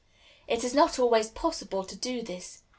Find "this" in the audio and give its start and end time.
2.23-2.63